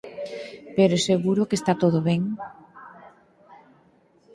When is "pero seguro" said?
0.77-1.47